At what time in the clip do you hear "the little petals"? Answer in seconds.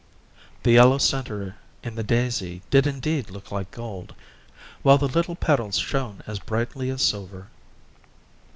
4.97-5.77